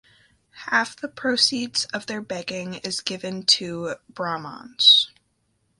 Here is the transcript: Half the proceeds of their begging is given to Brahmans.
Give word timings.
Half 0.69 0.95
the 0.95 1.07
proceeds 1.07 1.85
of 1.93 2.07
their 2.07 2.21
begging 2.23 2.73
is 2.83 3.01
given 3.01 3.43
to 3.45 3.97
Brahmans. 4.11 5.11